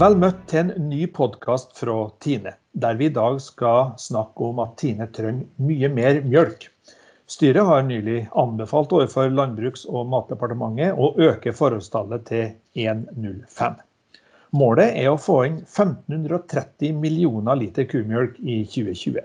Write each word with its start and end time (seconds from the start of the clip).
Vel 0.00 0.14
møtt 0.16 0.46
til 0.48 0.62
en 0.62 0.86
ny 0.88 1.02
podkast 1.12 1.74
fra 1.76 1.94
Tine, 2.24 2.54
der 2.72 2.94
vi 2.96 3.10
i 3.10 3.12
dag 3.12 3.34
skal 3.44 3.90
snakke 4.00 4.46
om 4.46 4.62
at 4.62 4.78
Tine 4.80 5.04
trenger 5.12 5.50
mye 5.60 5.90
mer 5.92 6.20
mjølk. 6.24 6.62
Styret 7.28 7.68
har 7.68 7.84
nylig 7.84 8.22
anbefalt 8.32 8.94
overfor 8.96 9.28
Landbruks- 9.34 9.84
og 9.90 10.08
matdepartementet 10.14 10.96
å 10.96 11.10
øke 11.26 11.52
forholdstallet 11.52 12.24
til 12.30 12.48
1,05. 12.86 13.76
Målet 14.56 14.96
er 15.02 15.10
å 15.10 15.20
få 15.20 15.36
inn 15.50 15.60
1530 15.66 16.96
millioner 16.96 17.60
liter 17.60 17.84
kumjølk 17.92 18.40
i 18.40 18.62
2020. 18.72 19.20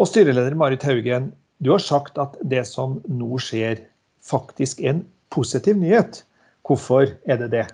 Og 0.00 0.12
styreleder 0.14 0.56
Marit 0.56 0.88
Haugen, 0.88 1.34
du 1.60 1.74
har 1.76 1.84
sagt 1.90 2.16
at 2.16 2.40
det 2.40 2.64
som 2.72 3.02
nå 3.04 3.36
skjer, 3.36 3.84
faktisk 4.24 4.80
er 4.80 4.94
en 4.96 5.06
positiv 5.28 5.76
nyhet. 5.76 6.24
Hvorfor 6.64 7.18
er 7.28 7.44
det 7.44 7.52
det? 7.52 7.68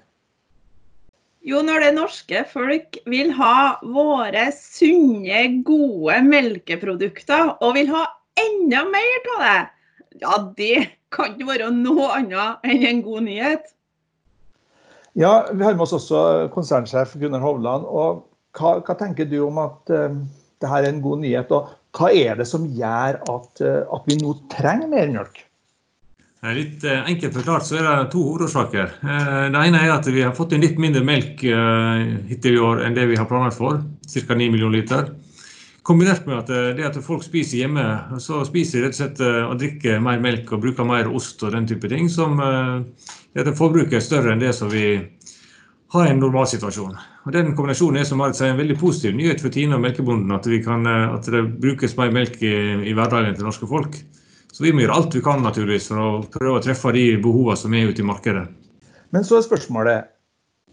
Jo, 1.41 1.63
når 1.65 1.87
det 1.87 1.91
norske 1.97 2.43
folk 2.51 2.99
vil 3.09 3.31
ha 3.39 3.81
våre 3.81 4.51
sunne, 4.53 5.63
gode 5.65 6.19
melkeprodukter, 6.27 7.55
og 7.65 7.77
vil 7.79 7.89
ha 7.95 8.05
enda 8.41 8.83
mer 8.89 9.31
av 9.37 9.45
det, 9.45 9.61
ja, 10.21 10.35
det 10.59 10.75
kan 11.15 11.33
ikke 11.33 11.49
være 11.49 11.71
noe 11.73 12.11
annet 12.19 12.69
enn 12.69 12.87
en 12.91 13.03
god 13.07 13.25
nyhet. 13.25 13.73
Ja, 15.19 15.49
Vi 15.51 15.65
har 15.65 15.75
med 15.75 15.83
oss 15.83 15.97
også 15.97 16.51
konsernsjef 16.55 17.17
Gunnar 17.19 17.43
Hovland. 17.43 17.89
og 17.89 18.27
Hva, 18.57 18.79
hva 18.85 18.95
tenker 18.99 19.25
du 19.25 19.41
om 19.47 19.59
at 19.63 19.91
uh, 19.91 20.13
dette 20.61 20.77
er 20.77 20.89
en 20.91 21.01
god 21.03 21.25
nyhet? 21.25 21.51
Og 21.51 21.73
hva 21.97 22.13
er 22.15 22.37
det 22.39 22.47
som 22.47 22.69
gjør 22.69 23.19
at, 23.19 23.65
uh, 23.65 23.83
at 23.97 24.07
vi 24.07 24.21
nå 24.21 24.37
trenger 24.53 24.93
mer 24.93 25.11
mjølk? 25.11 25.41
Litt 26.41 26.85
eh, 26.89 27.03
enkelt 27.05 27.35
forklart 27.37 27.67
så 27.69 27.77
er 27.77 27.85
det 27.85 28.13
to 28.15 28.23
hovedårsaker. 28.25 28.95
Eh, 29.05 29.49
det 29.53 29.61
ene 29.61 29.81
er 29.85 29.91
at 29.93 30.07
vi 30.09 30.23
har 30.25 30.33
fått 30.33 30.55
inn 30.57 30.63
litt 30.65 30.79
mindre 30.81 31.03
melk 31.05 31.43
eh, 31.45 32.05
hittil 32.31 32.57
i 32.57 32.63
år 32.65 32.81
enn 32.87 32.95
det 32.97 33.05
vi 33.11 33.19
har 33.21 33.27
planlagt 33.29 33.59
for, 33.59 33.83
ca. 34.09 34.37
9 34.39 34.47
millioner 34.49 34.79
liter. 34.79 35.11
Kombinert 35.85 36.25
med 36.25 36.39
at 36.39 36.77
det 36.79 36.87
at 36.87 36.97
folk 37.05 37.25
spiser 37.25 37.61
hjemme, 37.61 37.85
så 38.25 38.41
spiser 38.49 38.81
de 38.81 38.87
rett 38.87 38.95
og 38.95 38.99
slett 39.01 39.21
og 39.25 39.55
drikker 39.61 40.01
mer 40.05 40.21
melk 40.23 40.53
og 40.53 40.61
bruker 40.63 40.87
mer 40.87 41.09
ost 41.09 41.41
og 41.45 41.55
den 41.55 41.67
type 41.69 41.89
ting, 41.89 42.09
som 42.13 42.37
gjør 42.37 43.49
at 43.49 43.59
forbruket 43.59 43.97
er 43.97 44.05
større 44.05 44.35
enn 44.35 44.43
det 44.43 44.53
som 44.55 44.69
vi 44.71 44.85
har 45.01 46.07
i 46.07 46.13
en 46.13 46.21
normalsituasjon. 46.21 47.01
Og 47.25 47.33
Den 47.33 47.57
kombinasjonen 47.57 48.03
er 48.03 48.07
som 48.07 48.21
Marit 48.21 48.39
sier, 48.39 48.53
en 48.53 48.61
veldig 48.61 48.77
positiv 48.79 49.17
nyhet 49.17 49.41
for 49.41 49.57
Tine 49.57 49.81
og 49.81 49.83
melkebonden, 49.83 50.37
at, 50.37 50.47
kan, 50.69 50.87
at 50.87 51.33
det 51.33 51.43
brukes 51.65 51.97
mer 51.99 52.13
melk 52.15 52.39
i, 52.45 52.55
i 52.85 52.95
hverdagen 52.95 53.41
til 53.41 53.49
norske 53.49 53.69
folk. 53.73 53.97
Så 54.53 54.65
vi 54.65 54.73
må 54.75 54.83
gjøre 54.83 54.97
alt 54.99 55.15
vi 55.15 55.23
kan 55.25 55.43
naturligvis 55.45 55.91
for 55.91 56.03
å 56.03 56.09
prøve 56.33 56.59
å 56.59 56.65
treffe 56.65 56.93
de 56.97 57.05
behovene 57.23 57.59
som 57.59 57.75
er 57.77 57.91
ute 57.91 58.03
i 58.03 58.07
markedet. 58.07 58.49
Men 59.15 59.27
så 59.27 59.39
er 59.39 59.47
spørsmålet. 59.47 60.11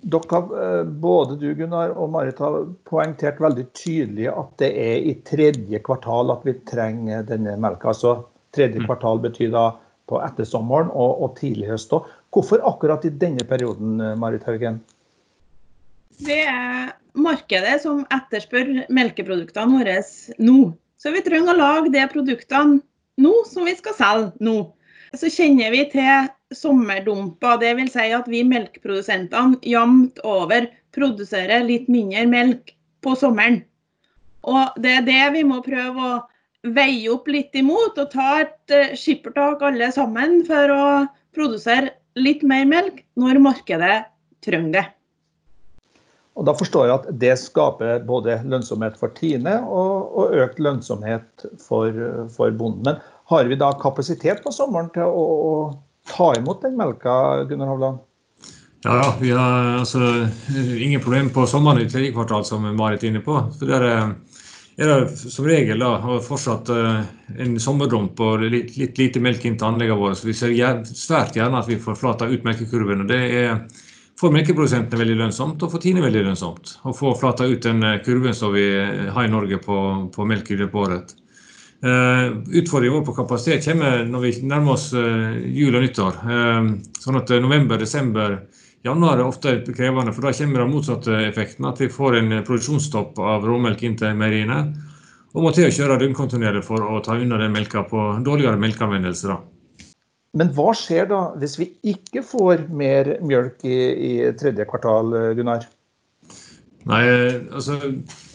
Dere 0.08 0.30
har, 0.30 0.50
eh, 0.61 0.83
både 0.86 1.39
du 1.42 1.47
Gunnar 1.58 1.95
og 1.98 2.11
Marit 2.14 2.38
har 2.39 2.67
poengtert 2.86 3.39
veldig 3.42 3.66
tydelig 3.73 4.28
at 4.30 4.52
det 4.61 4.70
er 4.78 5.08
i 5.09 5.16
tredje 5.25 5.80
kvartal 5.81 6.31
at 6.31 6.45
vi 6.45 6.53
trenger 6.70 7.25
denne 7.25 7.55
melka. 7.58 7.94
Så 7.98 8.14
tredje 8.53 8.81
mm. 8.81 8.86
kvartal 8.86 9.22
betyr 9.23 9.50
da 9.55 9.66
på 10.08 10.22
ettersommeren 10.23 10.92
og, 10.94 11.23
og 11.25 11.33
tidlig 11.39 11.72
høst 11.72 11.94
òg. 11.98 12.05
Hvorfor 12.31 12.61
akkurat 12.70 13.05
i 13.09 13.09
denne 13.09 13.44
perioden, 13.50 13.98
Marit 14.22 14.45
Haugen? 14.45 14.80
Det 16.22 16.44
er 16.45 16.94
markedet 17.17 17.80
som 17.81 18.05
etterspør 18.14 18.86
melkeproduktene 18.94 19.80
våre 19.80 19.98
nå. 20.38 20.59
Så 20.98 21.14
vi 21.14 21.25
trenger 21.25 21.53
å 21.53 21.58
lage 21.58 21.94
de 21.94 22.05
produktene 22.09 22.80
nå 23.22 23.34
som 23.50 23.68
vi 23.68 23.76
skal 23.78 23.96
selge 23.98 24.46
nå. 24.46 24.58
Så 25.18 25.32
kjenner 25.32 25.72
vi 25.73 25.84
til 25.92 26.30
sommerdumper. 26.56 27.60
Dvs. 27.62 27.94
Si 27.96 28.08
at 28.16 28.28
vi 28.32 28.44
melkeprodusentene 28.48 29.60
jevnt 29.66 30.20
over 30.28 30.68
produserer 30.96 31.66
litt 31.68 31.88
mindre 31.92 32.26
melk 32.30 32.73
på 33.06 33.16
sommeren. 33.20 33.62
Og 34.48 34.80
det 34.82 34.94
er 35.00 35.08
det 35.08 35.23
vi 35.36 35.45
må 35.48 35.61
prøve 35.66 36.11
å 36.11 36.17
veie 36.73 37.08
opp 37.14 37.27
litt 37.32 37.56
imot, 37.56 38.00
og 38.00 38.11
ta 38.11 38.42
et 38.42 38.73
eh, 38.73 38.95
skippertak 38.98 39.64
alle 39.64 39.89
sammen 39.94 40.42
for 40.48 40.73
å 40.73 40.86
produsere 41.36 41.94
litt 42.17 42.44
mer 42.48 42.66
melk 42.67 43.04
når 43.20 43.42
markedet 43.44 43.98
trenger 44.44 44.73
det. 44.73 44.86
Og 46.37 46.45
Da 46.45 46.53
forstår 46.53 46.86
jeg 46.86 46.95
at 46.99 47.05
det 47.21 47.33
skaper 47.42 48.03
både 48.05 48.37
lønnsomhet 48.45 48.98
for 48.99 49.14
Tine 49.17 49.58
og, 49.65 50.11
og 50.21 50.36
økt 50.37 50.59
lønnsomhet 50.61 51.48
for, 51.64 51.98
for, 52.36 52.53
bonden. 52.53 52.83
Men 52.86 53.02
har 53.31 53.49
vi 53.49 53.58
da 53.58 53.71
kapasitet 53.81 54.43
på 54.43 54.53
sommeren 54.53 54.92
til 54.93 55.09
å, 55.09 55.23
å 55.49 55.53
ta 56.14 56.30
imot 56.37 56.61
den 56.61 56.77
melka, 56.77 57.15
Gunnar 57.49 57.73
Hovland? 57.73 58.03
Ja, 58.86 59.15
vi 59.20 59.33
har 59.33 59.80
altså, 59.80 60.27
ingen 60.53 61.02
problem 61.02 61.33
på 61.33 61.47
sommeren 61.49 61.81
i 61.81 61.89
tredje 61.89 62.14
kvartal, 62.14 62.45
som 62.45 62.70
Marit 62.77 63.03
er 63.03 63.09
inne 63.09 63.23
på. 63.26 63.39
For 63.58 63.73
der 63.73 63.87
er 63.89 64.14
det 64.77 65.17
som 65.17 65.49
regel 65.49 65.81
da, 65.81 66.20
fortsatt 66.21 66.70
uh, 66.70 67.02
en 67.42 67.58
sommerdump 67.59 68.21
og 68.21 68.45
litt, 68.45 68.76
litt, 68.77 69.02
lite 69.02 69.21
melk 69.26 69.49
inn 69.49 69.58
til 69.58 69.71
anleggene 69.71 69.97
våre. 69.97 70.15
Så 70.15 70.30
vi 70.30 70.37
ser 70.37 70.53
svært 70.93 71.36
gjerne 71.36 71.64
at 71.64 71.70
vi 71.70 71.81
får 71.81 71.97
flata 71.97 72.30
ut 72.30 72.45
melkekurven. 72.45 73.02
og 73.02 73.09
det 73.09 73.21
er 73.42 73.58
for 74.17 74.33
melkeprodusentene 74.33 75.00
veldig 75.04 75.20
lønnsomt, 75.20 75.61
og 75.61 75.72
for 75.73 75.83
Tine 75.83 76.02
veldig 76.02 76.26
lønnsomt 76.32 76.73
å 76.89 76.94
få 76.98 77.14
flata 77.20 77.45
ut 77.45 77.64
den 77.64 77.83
eh, 77.86 78.00
kurven 78.05 78.36
som 78.36 78.54
vi 78.55 78.66
har 79.14 79.28
i 79.28 79.32
Norge 79.32 79.60
på, 79.61 79.78
på 80.14 80.28
melk 80.28 80.52
i 80.52 80.60
løpet 80.61 80.78
av 80.78 80.86
året. 80.88 81.16
Uh, 81.78 82.42
utfordringen 82.58 82.95
vår 82.95 83.04
på 83.06 83.14
kapasitet 83.20 83.67
kommer 83.67 84.00
når 84.10 84.23
vi 84.23 84.30
nærmer 84.50 84.73
oss 84.73 84.88
uh, 84.98 85.36
jul 85.45 85.76
og 85.77 85.83
nyttår. 85.83 86.16
Uh, 86.26 86.72
sånn 86.98 87.20
at 87.20 87.30
november, 87.38 87.77
desember, 87.77 88.33
januar 88.88 89.22
er 89.22 89.27
ofte 89.27 89.54
krevende, 89.67 90.16
for 90.16 90.26
da 90.26 90.33
kommer 90.39 90.64
den 90.64 90.73
motsatte 90.73 91.20
effekten. 91.27 91.67
At 91.70 91.83
vi 91.83 91.92
får 91.94 92.17
en 92.17 92.39
produksjonsstopp 92.48 93.22
av 93.22 93.45
råmelk 93.45 93.83
inn 93.86 94.00
til 94.00 94.17
meieriene. 94.17 94.58
Og 95.36 95.45
må 95.45 95.54
til 95.54 95.67
å 95.67 95.76
kjøre 95.76 96.00
døgnkontinuerlig 96.02 96.64
for 96.66 96.82
å 96.82 96.98
ta 97.06 97.20
unna 97.20 97.38
den 97.38 97.54
melka 97.54 97.86
på 97.86 98.08
dårligere 98.26 98.58
melkeanvendelse. 98.58 99.38
Men 100.37 100.52
hva 100.53 100.70
skjer 100.77 101.09
da 101.09 101.21
hvis 101.42 101.58
vi 101.59 101.71
ikke 101.93 102.21
får 102.25 102.67
mer 102.70 103.15
mjølk 103.25 103.65
i, 103.65 103.80
i 104.11 104.14
tredje 104.37 104.67
kvartal, 104.70 105.15
Gunnar? 105.37 105.65
Nei, 106.87 107.03
altså 107.52 107.77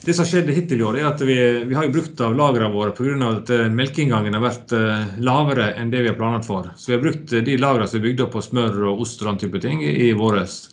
Det 0.05 0.13
som 0.13 0.25
har 0.25 0.29
skjedd 0.29 0.51
hittil 0.53 0.83
i 0.83 0.85
år, 0.85 0.99
er 0.99 1.09
at 1.13 1.23
vi, 1.25 1.37
vi 1.69 1.77
har 1.77 1.89
brukt 1.93 2.21
av 2.25 2.35
lagrene 2.37 2.73
våre 2.75 2.93
pga. 2.97 3.15
at 3.31 3.53
eh, 3.55 3.69
melkeinngangen 3.73 4.35
har 4.37 4.43
vært 4.43 4.75
uh, 4.75 5.05
lavere 5.23 5.71
enn 5.79 5.93
det 5.93 6.03
vi 6.03 6.11
har 6.11 6.19
planlagt 6.19 6.49
for. 6.49 6.69
Så 6.77 6.91
vi 6.91 6.97
har 6.97 7.05
brukt 7.05 7.33
eh, 7.33 7.45
de 7.47 7.57
lagrene 7.61 7.89
som 7.89 8.01
er 8.01 8.07
bygd 8.09 8.25
opp 8.27 8.35
på 8.37 8.43
smør 8.45 8.83
og 8.91 9.05
ost 9.07 9.23
og 9.23 9.31
den 9.31 9.41
type 9.45 9.63
ting 9.63 9.81
i, 9.87 10.11
våres. 10.19 10.67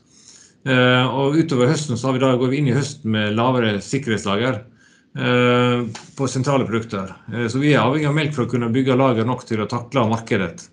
Og 0.70 1.38
utover 1.40 1.70
høsten 1.72 1.96
så 1.98 2.10
har 2.10 2.18
vi 2.18 2.20
da, 2.20 2.34
vi 2.36 2.58
inn 2.60 2.68
i 2.68 2.76
høsten 2.76 3.14
med 3.14 3.38
lavere 3.38 3.78
sikkerhetslager 3.82 4.60
på 6.20 6.28
sentrale 6.30 6.68
produkter. 6.68 7.14
så 7.50 7.62
vi 7.64 7.72
er 7.72 7.80
avhengig 7.80 8.10
av 8.10 8.18
melk 8.18 8.36
for 8.36 8.44
å 8.44 8.52
kunne 8.52 8.68
bygge 8.76 8.98
lager 9.00 9.26
nok 9.26 9.46
til 9.48 9.64
å 9.64 9.70
takle 9.72 10.04
markedet. 10.12 10.68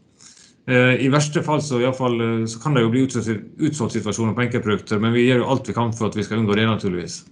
Eh, 0.66 1.04
I 1.04 1.08
verste 1.14 1.44
fall 1.46 1.62
så, 1.62 1.78
fall, 1.94 2.18
eh, 2.20 2.44
så, 2.50 2.58
kan 2.62 2.74
det 2.74 2.82
jo 2.82 2.90
bli 2.90 3.04
utsolgt 3.06 3.94
situasjoner 3.94 4.34
på 4.34 4.46
enkeltprodukter, 4.48 4.98
men 4.98 5.14
vi 5.14 5.28
gjør 5.28 5.44
jo 5.44 5.48
alt 5.54 5.70
vi 5.70 5.76
kan 5.76 5.94
for 5.94 6.10
at 6.10 6.18
vi 6.18 6.26
skal 6.26 6.42
unngå 6.42 6.58
det, 6.58 6.66
naturligvis. 6.66 7.22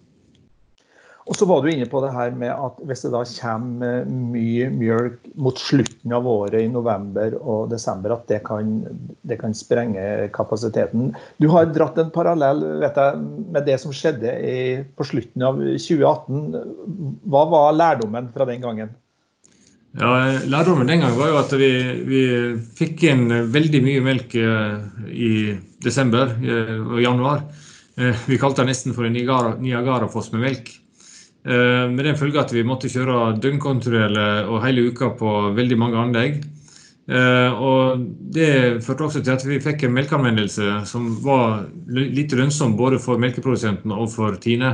Og 1.25 1.39
så 1.39 1.47
var 1.49 1.63
du 1.65 1.71
inne 1.73 1.87
på 1.89 2.03
det 2.05 2.11
her 2.13 2.35
med 2.37 2.53
at 2.53 2.81
hvis 2.85 3.01
det 3.07 3.11
da 3.15 3.23
kommer 3.25 4.05
mye 4.05 4.67
mjølk 4.71 5.31
mot 5.41 5.59
slutten 5.59 6.13
av 6.13 6.27
året, 6.29 6.59
i 6.61 6.69
november 6.69 7.39
og 7.41 7.71
desember, 7.73 8.13
at 8.13 8.29
det 8.29 8.43
kan, 8.45 8.75
det 9.25 9.39
kan 9.41 9.57
sprenge 9.57 10.29
kapasiteten. 10.37 11.15
Du 11.41 11.49
har 11.51 11.73
dratt 11.73 11.97
en 11.99 12.13
parallell 12.15 12.61
vet 12.85 13.01
jeg, 13.01 13.25
med 13.57 13.65
det 13.67 13.79
som 13.81 13.97
skjedde 13.97 14.37
i, 14.37 14.59
på 14.95 15.09
slutten 15.09 15.49
av 15.49 15.59
2018. 15.65 17.25
Hva 17.25 17.47
var 17.57 17.81
lærdommen 17.81 18.29
fra 18.37 18.47
den 18.53 18.61
gangen? 18.63 18.93
Ja, 19.95 20.11
Lærdommen 20.51 20.89
den 20.91 21.05
gangen 21.05 21.19
var 21.21 21.29
jo 21.31 21.37
at 21.39 21.53
vi, 21.55 21.69
vi 22.03 22.23
fikk 22.75 23.05
inn 23.07 23.29
veldig 23.55 23.81
mye 23.85 24.01
melk 24.03 24.33
eh, 24.35 24.81
i 25.15 25.35
desember 25.85 26.33
eh, 26.43 26.81
og 26.83 26.99
januar. 26.99 27.45
Eh, 27.95 28.25
vi 28.27 28.39
kalte 28.43 28.65
det 28.65 28.73
nesten 28.73 28.97
for 28.97 29.07
en 29.07 29.15
Niagarafoss 29.15 30.33
med 30.35 30.49
melk. 30.49 30.73
Med 31.45 32.01
den 32.01 32.17
følge 32.17 32.41
at 32.41 32.53
vi 32.57 32.63
måtte 32.65 32.89
kjøre 32.89 33.35
døgnkontroller 33.37 34.47
og 34.49 34.63
hele 34.65 34.87
uka 34.89 35.11
på 35.19 35.33
veldig 35.53 35.77
mange 35.77 35.99
anlegg. 36.01 36.39
Og 37.61 38.07
Det 38.33 38.81
førte 38.87 39.05
også 39.05 39.21
til 39.21 39.35
at 39.35 39.45
vi 39.45 39.59
fikk 39.61 39.85
en 39.85 39.93
melkeanvendelse 39.93 40.79
som 40.89 41.11
var 41.21 41.67
lite 41.93 42.41
lønnsom 42.41 42.79
både 42.81 42.97
for 42.97 43.21
melkeprodusenten 43.21 43.93
og 43.93 44.09
for 44.15 44.41
Tine. 44.41 44.73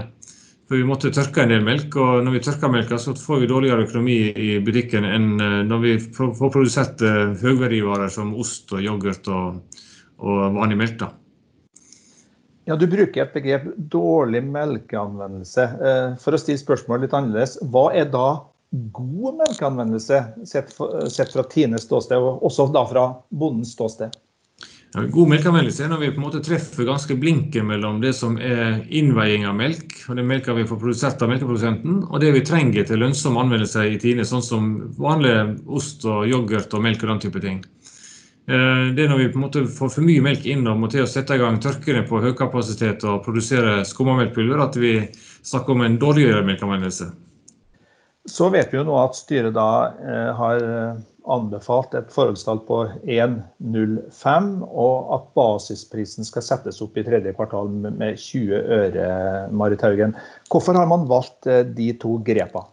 For 0.71 0.79
vi 0.79 0.87
måtte 0.87 1.11
tørke 1.11 1.43
en 1.43 1.51
del 1.51 1.65
melk, 1.67 1.97
og 1.99 2.21
når 2.23 2.37
vi 2.37 2.41
tørker 2.47 2.71
melka, 2.71 2.95
så 3.03 3.11
får 3.19 3.41
vi 3.43 3.47
dårligere 3.51 3.89
økonomi 3.89 4.19
i 4.39 4.51
butikken 4.63 5.03
enn 5.03 5.33
eh, 5.43 5.57
når 5.67 5.81
vi 5.83 5.95
får 6.15 6.31
produsert 6.39 7.03
eh, 7.03 7.33
høyverdivarer 7.41 8.13
som 8.15 8.31
ost 8.39 8.71
og 8.77 8.85
yoghurt 8.85 9.27
og, 9.35 9.81
og 10.23 10.55
vanlig 10.55 10.79
melk. 10.79 10.95
da. 11.01 11.09
Ja, 12.71 12.77
Du 12.79 12.87
bruker 12.87 13.25
et 13.25 13.35
begrep 13.35 13.67
'dårlig 13.75 14.45
melkeanvendelse'. 14.47 15.67
Eh, 15.91 16.15
for 16.23 16.39
å 16.39 16.43
stille 16.45 16.63
spørsmålet 16.63 17.09
litt 17.09 17.19
annerledes, 17.19 17.59
hva 17.67 17.89
er 17.91 18.07
da 18.15 18.29
god 18.95 19.43
melkeanvendelse, 19.43 20.23
sett 20.47 21.35
fra 21.35 21.49
Tines 21.51 21.91
ståsted, 21.91 22.15
og 22.15 22.47
også 22.47 22.71
da 22.71 22.87
fra 22.87 23.09
bondens 23.35 23.75
ståsted? 23.75 24.15
Ja, 24.91 25.05
god 25.07 25.29
melkeanvendelse 25.31 25.85
er 25.85 25.91
når 25.93 26.01
vi 26.03 26.09
på 26.11 26.19
en 26.19 26.25
måte 26.25 26.41
treffer 26.43 26.83
ganske 26.89 27.15
blinken 27.15 27.69
mellom 27.69 28.01
det 28.03 28.11
som 28.19 28.35
er 28.43 28.81
innveiing 28.91 29.45
av 29.47 29.55
melk, 29.55 29.93
og 30.11 30.19
den 30.19 30.27
melka 30.27 30.57
vi 30.57 30.65
får 30.67 30.81
produsert 30.83 31.23
av 31.23 31.31
melkeprodusenten, 31.31 32.01
og 32.09 32.19
det 32.19 32.33
vi 32.35 32.43
trenger 32.43 32.89
til 32.89 32.99
lønnsom 32.99 33.39
anvendelse 33.39 33.85
i 33.87 34.01
Tine, 34.03 34.27
sånn 34.27 34.43
som 34.43 34.73
vanlig 34.99 35.37
ost 35.71 36.03
og 36.11 36.27
yoghurt 36.27 36.75
og 36.75 36.83
melk 36.89 37.07
og 37.07 37.13
den 37.13 37.23
type 37.23 37.45
ting. 37.45 37.63
Eh, 38.51 38.91
det 38.97 39.05
er 39.05 39.13
når 39.13 39.23
vi 39.23 39.31
på 39.31 39.39
en 39.39 39.47
måte 39.47 39.63
får 39.71 39.95
for 39.95 40.09
mye 40.09 40.27
melk 40.27 40.51
inn 40.51 40.67
og 40.67 40.83
må 40.83 40.91
til 40.91 41.05
å 41.05 41.11
sette 41.13 41.39
i 41.39 41.43
gang 41.45 41.63
tørkene 41.63 42.03
på 42.11 42.25
høykapasitet 42.27 43.07
og 43.07 43.23
produsere 43.23 43.85
skummamelkpulver, 43.87 44.65
at 44.67 44.81
vi 44.81 44.97
snakker 45.39 45.77
om 45.77 45.87
en 45.87 46.01
dårligere 46.03 46.43
melkeanvendelse. 46.51 47.13
Så 48.31 48.49
vet 48.55 48.71
vi 48.71 48.79
jo 48.79 48.87
nå 48.87 48.95
at 49.01 49.19
styret 49.19 49.57
da 49.57 49.71
eh, 49.99 50.31
har 50.39 50.63
anbefalt 51.31 51.95
et 51.99 52.11
forholdstall 52.15 52.63
på 52.67 52.81
1,05, 53.05 54.51
og 54.67 55.15
at 55.17 55.31
basisprisen 55.37 56.27
skal 56.27 56.45
settes 56.47 56.81
opp 56.85 56.99
i 56.99 57.05
tredje 57.07 57.35
kvartal 57.37 57.71
med 57.71 58.19
20 58.19 58.63
øre. 58.81 59.09
Marit 59.53 59.83
Haugen. 59.85 60.15
Hvorfor 60.51 60.79
har 60.79 60.89
man 60.91 61.09
valgt 61.11 61.51
eh, 61.51 61.65
de 61.67 61.93
to 62.01 62.19
grepene? 62.27 62.69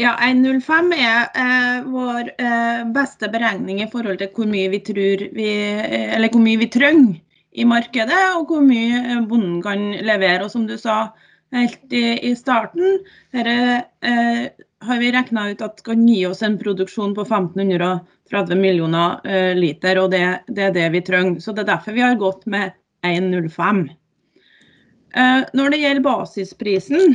Ja, 0.00 0.14
1,05 0.24 0.94
er 0.96 1.26
eh, 1.36 1.82
vår 1.84 2.30
eh, 2.40 2.84
beste 2.94 3.28
beregning 3.32 3.82
i 3.84 3.90
forhold 3.92 4.22
til 4.22 4.30
hvor 4.32 4.48
mye 4.48 4.70
vi 4.72 4.80
tror 4.86 5.26
vi, 5.36 5.50
eh, 5.68 6.14
eller 6.16 6.32
hvor 6.32 6.40
mye 6.40 6.62
vi 6.62 6.70
trenger 6.72 7.18
i 7.52 7.66
markedet, 7.68 8.22
og 8.38 8.48
hvor 8.48 8.64
mye 8.64 9.02
eh, 9.02 9.20
bonden 9.28 9.60
kan 9.64 9.90
levere. 10.00 10.46
Og 10.46 10.54
som 10.54 10.64
du 10.68 10.78
sa 10.80 11.12
helt 11.52 11.92
i, 11.92 12.04
i 12.30 12.36
starten, 12.36 12.98
dette 13.32 13.56
eh, 14.00 14.46
har 14.82 14.98
vi 14.98 15.12
regna 15.12 15.50
ut 15.50 15.62
at 15.62 15.82
kan 15.86 16.06
gi 16.08 16.24
oss 16.26 16.42
en 16.42 16.58
produksjon 16.58 17.14
på 17.14 17.24
1530 17.26 18.58
millioner 18.58 19.20
eh, 19.24 19.52
liter, 19.56 20.00
og 20.02 20.10
det, 20.14 20.24
det, 20.48 20.70
er 20.70 20.76
det 20.76 20.88
vi 20.96 21.02
trenger. 21.06 21.40
Så 21.40 21.52
Det 21.52 21.64
er 21.64 21.74
derfor 21.74 21.96
vi 21.96 22.04
har 22.04 22.18
gått 22.20 22.46
med 22.46 22.72
1,05. 23.06 23.84
Uh, 25.12 25.20
eh, 25.22 25.44
når 25.52 25.70
det 25.70 25.82
gjelder 25.82 26.06
basisprisen, 26.06 27.14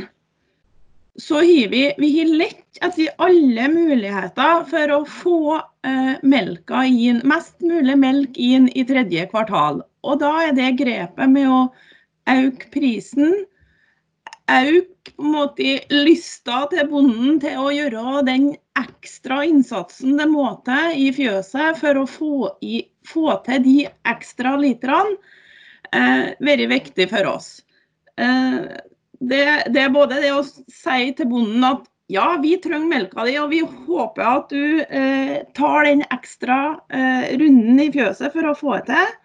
så 1.18 1.42
har 1.42 1.72
vi, 1.72 1.82
vi 1.98 2.12
har 2.14 2.32
lett 2.44 2.80
etter 2.84 3.10
alle 3.18 3.68
muligheter 3.72 4.64
for 4.70 4.94
å 4.94 5.00
få 5.10 5.40
uh, 5.58 6.14
melka 6.22 6.84
inn, 6.86 7.20
mest 7.26 7.58
mulig 7.64 7.98
melk 7.98 8.38
inn 8.38 8.68
i 8.78 8.86
tredje 8.86 9.26
kvartal. 9.32 9.82
Og 10.06 10.20
Da 10.22 10.30
er 10.46 10.54
det 10.56 10.76
grepet 10.78 11.32
med 11.34 11.50
å 11.50 11.62
øke 12.30 12.70
prisen 12.70 13.34
øke 14.48 15.12
på 15.16 15.24
en 15.24 15.34
måte 15.34 15.78
lysta 15.92 16.64
til 16.72 16.88
bonden 16.90 17.38
til 17.42 17.60
å 17.60 17.70
gjøre 17.74 18.22
den 18.28 18.50
ekstra 18.78 19.42
innsatsen 19.48 20.18
det 20.20 20.28
må 20.30 20.50
til 20.66 20.94
i 20.96 21.08
fjøset 21.16 21.78
for 21.80 22.00
å 22.00 22.06
få, 22.08 22.34
i, 22.62 22.82
få 23.08 23.38
til 23.46 23.62
de 23.64 23.76
ekstra 24.08 24.56
literne, 24.60 25.16
eh, 25.92 26.34
være 26.44 26.68
viktig 26.70 27.08
for 27.10 27.30
oss. 27.32 27.50
Eh, 28.18 28.58
det, 29.18 29.44
det, 29.74 29.82
er 29.82 29.94
både 29.94 30.20
det 30.22 30.32
å 30.34 30.44
si 30.46 31.12
til 31.18 31.30
bonden 31.30 31.64
at 31.66 31.86
ja, 32.08 32.38
vi 32.40 32.54
trenger 32.56 32.88
melka 32.88 33.24
di, 33.26 33.34
og 33.36 33.50
vi 33.52 33.60
håper 33.60 34.24
at 34.24 34.52
du 34.52 34.80
eh, 34.80 35.40
tar 35.58 35.84
den 35.84 36.04
ekstra 36.08 36.78
eh, 36.88 37.34
runden 37.36 37.82
i 37.84 37.90
fjøset 37.92 38.32
for 38.32 38.48
å 38.48 38.56
få 38.56 38.78
det 38.78 38.86
til. 38.94 39.16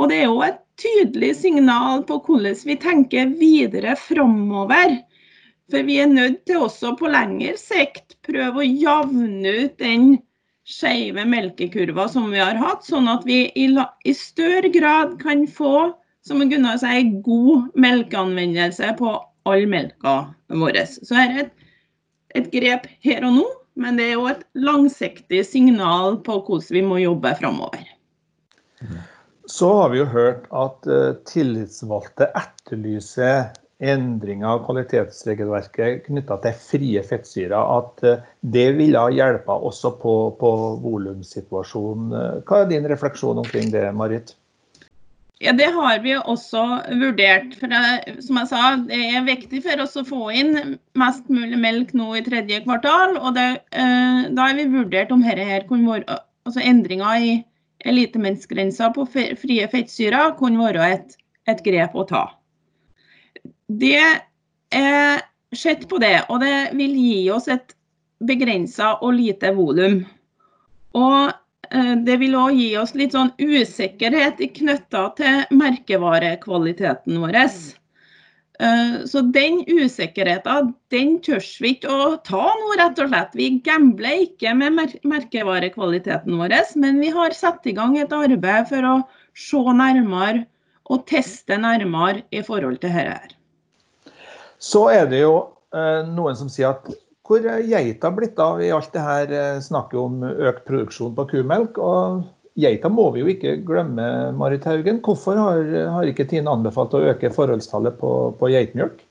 Og 0.00 0.08
det 0.08 0.22
er 0.22 0.30
jo 0.30 0.40
et 0.46 0.58
tydelig 0.80 1.34
signal 1.42 2.04
på 2.08 2.16
hvordan 2.24 2.56
vi 2.64 2.76
tenker 2.80 3.34
videre 3.36 3.94
framover. 4.00 4.96
For 5.70 5.86
vi 5.86 6.00
er 6.02 6.08
nødt 6.10 6.40
til 6.48 6.64
også 6.64 6.96
på 6.98 7.10
lengre 7.12 7.52
sikt 7.60 8.16
prøve 8.26 8.62
å 8.62 8.66
javne 8.66 9.52
ut 9.66 9.76
den 9.78 10.16
skeive 10.70 11.24
melkekurva 11.26 12.06
som 12.10 12.30
vi 12.32 12.40
har 12.40 12.58
hatt, 12.58 12.84
sånn 12.86 13.10
at 13.10 13.26
vi 13.26 13.44
i, 13.58 13.66
i 14.06 14.14
større 14.16 14.70
grad 14.72 15.16
kan 15.22 15.44
få 15.50 15.90
som 16.26 16.42
Gunnar 16.50 16.78
sier, 16.80 17.06
god 17.24 17.70
melkeanvendelse 17.80 18.92
på 18.98 19.14
all 19.48 19.64
melka 19.70 20.16
vår. 20.52 20.82
Så 20.90 21.16
her 21.16 21.32
er 21.32 21.44
et, 21.44 21.54
et 22.38 22.50
grep 22.52 22.86
her 23.04 23.24
og 23.26 23.38
nå, 23.38 23.46
men 23.80 23.98
det 23.98 24.10
er 24.10 24.20
òg 24.20 24.32
et 24.34 24.44
langsiktig 24.66 25.42
signal 25.48 26.20
på 26.26 26.40
hvordan 26.44 26.76
vi 26.76 26.84
må 26.86 27.00
jobbe 27.00 27.32
framover. 27.40 27.88
Så 29.50 29.70
har 29.80 29.90
vi 29.90 29.98
jo 29.98 30.06
hørt 30.12 30.46
at 30.54 30.86
uh, 30.86 31.16
tillitsvalgte 31.26 32.30
etterlyser 32.38 33.50
endringer 33.80 34.46
av 34.46 34.60
kvalitetsregelverket 34.66 36.04
knytta 36.06 36.36
til 36.44 36.58
frie 36.62 37.02
fettsyrer. 37.06 37.56
At 37.58 38.04
uh, 38.06 38.26
det 38.54 38.68
ville 38.78 39.02
ha 39.02 39.10
hjelpa 39.10 39.56
også 39.70 39.96
på, 40.02 40.14
på 40.38 40.52
volumsituasjonen. 40.84 42.44
Hva 42.46 42.62
er 42.62 42.70
din 42.70 42.86
refleksjon 42.92 43.42
omkring 43.42 43.72
det, 43.74 43.88
Marit? 43.96 44.36
Ja, 45.40 45.52
Det 45.52 45.70
har 45.72 45.98
vi 46.04 46.12
også 46.18 46.62
vurdert. 47.00 47.54
For 47.56 47.72
det, 47.72 48.16
som 48.26 48.36
jeg 48.42 48.48
sa, 48.50 48.64
det 48.84 48.98
er 49.16 49.24
viktig 49.24 49.62
for 49.64 49.84
oss 49.86 49.96
å 49.96 50.04
få 50.04 50.26
inn 50.36 50.74
mest 51.00 51.30
mulig 51.32 51.56
melk 51.60 51.94
nå 51.96 52.10
i 52.18 52.24
tredje 52.26 52.60
kvartal. 52.66 53.16
og 53.16 53.34
det, 53.34 53.62
eh, 53.72 54.28
Da 54.28 54.42
har 54.42 54.54
vi 54.54 54.66
vurdert 54.68 55.10
om 55.10 55.22
her, 55.22 55.36
her 55.36 55.64
kunne 55.68 55.88
være 55.88 56.20
altså 56.44 56.60
endringer 56.60 57.16
i 57.16 57.44
Elitemensgrensa 57.88 58.90
på 58.94 59.06
frie 59.08 59.66
fettsyrer 59.72 60.34
kunne 60.38 60.60
være 60.60 60.88
et, 60.96 61.16
et, 61.48 61.62
grep 61.64 61.96
å 61.96 62.04
ta. 62.08 62.24
Det 63.66 63.96
er 64.74 65.22
sett 65.56 65.86
på 65.88 65.98
det, 66.02 66.26
og 66.28 66.42
det 66.44 66.70
vil 66.78 66.96
gi 66.98 67.30
oss 67.32 67.48
et 67.50 67.74
begrensa 68.20 68.96
og 69.00 69.16
lite 69.16 69.52
volum. 69.56 70.02
Og 70.98 71.30
eh, 71.72 71.94
det 72.04 72.18
vil 72.20 72.36
òg 72.38 72.58
gi 72.58 72.70
oss 72.78 72.94
litt 72.98 73.16
sånn 73.16 73.32
usikkerhet 73.40 74.42
knytta 74.58 75.06
til 75.18 75.44
merkevarekvaliteten 75.56 77.20
vår. 77.22 77.40
Eh, 78.60 79.04
så 79.08 79.22
den 79.32 79.62
usikkerheten 79.64 80.74
den 80.92 81.14
tør 81.24 81.40
vi 81.62 81.72
ikke 81.78 81.88
å 81.88 82.08
ta 82.26 82.42
nå, 82.44 82.74
rett 82.76 82.98
og 83.00 83.08
slett. 83.08 83.36
Vi 83.38 83.48
gambler 83.64 84.26
ikke 84.26 84.52
med 84.58 84.98
merkevarekvaliteten 85.08 86.36
vår, 86.36 86.56
men 86.82 87.00
vi 87.00 87.12
har 87.14 87.32
satt 87.36 87.64
i 87.70 87.74
gang 87.76 87.96
et 87.96 88.12
arbeid 88.12 88.68
for 88.68 88.84
å 88.84 88.96
se 89.32 89.62
nærmere 89.64 90.44
og 90.90 91.06
teste 91.08 91.56
nærmere 91.56 92.26
i 92.34 92.42
forhold 92.44 92.82
til 92.82 92.92
dette. 92.92 93.32
Så 94.60 94.90
er 94.92 95.08
det 95.08 95.22
jo 95.22 95.36
eh, 95.72 96.02
noen 96.10 96.36
som 96.36 96.52
sier 96.52 96.74
at 96.74 96.90
hvor 97.30 97.46
er 97.46 97.62
geita 97.62 98.10
blitt 98.12 98.40
av 98.42 98.60
i 98.60 98.72
alt 98.74 98.92
det 98.92 99.06
her 99.06 99.32
eh, 99.32 99.62
snakket 99.64 100.00
om 100.02 100.20
økt 100.26 100.66
produksjon 100.68 101.16
på 101.16 101.28
kumelk? 101.32 101.80
og 101.80 102.26
Geita 102.58 102.90
må 102.90 103.06
vi 103.14 103.22
jo 103.22 103.30
ikke 103.30 103.54
glemme, 103.66 104.04
Marit 104.36 104.66
Haugen. 104.66 104.98
Hvorfor 105.04 105.38
har, 105.38 105.62
har 105.94 106.10
ikke 106.10 106.26
Tine 106.30 106.50
anbefalt 106.50 106.96
å 106.96 107.04
øke 107.12 107.30
forholdstallet 107.34 107.98
på, 108.00 108.12
på 108.40 108.50
geitmjølk? 108.52 109.04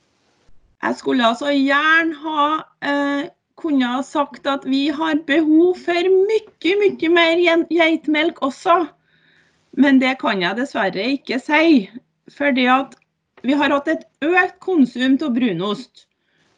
Jeg 0.83 0.95
skulle 0.99 1.27
altså 1.27 1.51
gjerne 1.51 2.15
ha 2.23 2.43
eh, 2.87 3.29
kunne 3.59 3.87
ha 3.95 4.03
sagt 4.05 4.47
at 4.47 4.63
vi 4.67 4.87
har 4.95 5.19
behov 5.27 5.79
for 5.83 6.11
mye, 6.13 6.75
mye 6.83 7.11
mer 7.15 7.41
geitmelk 7.71 8.39
også. 8.45 8.85
Men 9.79 9.99
det 10.01 10.17
kan 10.23 10.41
jeg 10.43 10.57
dessverre 10.59 11.09
ikke 11.15 11.39
si. 11.43 11.89
Fordi 12.35 12.67
at 12.71 12.95
vi 13.43 13.55
har 13.57 13.71
hatt 13.73 13.89
et 13.91 14.05
økt 14.25 14.59
konsum 14.63 15.17
av 15.23 15.35
brunost. 15.35 16.05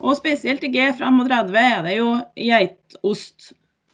Og 0.02 0.18
spesielt 0.18 0.64
i 0.66 0.72
G35 0.74 1.58
er 1.62 1.84
det 1.86 1.98
jo 2.00 2.14
geitost, 2.38 3.52